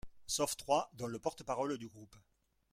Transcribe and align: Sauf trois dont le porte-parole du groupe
Sauf 0.25 0.57
trois 0.57 0.89
dont 0.95 1.05
le 1.05 1.19
porte-parole 1.19 1.77
du 1.77 1.87
groupe 1.87 2.15